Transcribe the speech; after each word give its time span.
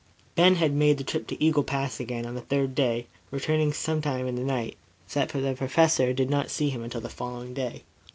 Ben 0.33 0.55
had 0.55 0.73
made 0.73 0.97
the 0.97 1.03
trip 1.03 1.27
to 1.27 1.39
Eagle 1.39 1.61
Pass 1.61 1.99
again 1.99 2.25
on 2.25 2.33
the 2.33 2.41
third 2.41 2.73
day, 2.73 3.05
returning 3.29 3.71
some 3.71 4.01
time 4.01 4.25
in 4.25 4.33
the 4.33 4.41
night, 4.41 4.75
so 5.05 5.19
that 5.23 5.29
the 5.31 5.53
Professor 5.53 6.11
did 6.11 6.27
not 6.27 6.49
see 6.49 6.71
him 6.71 6.81
until 6.81 7.01
the 7.01 7.07
following 7.07 7.53
day. 7.53 7.83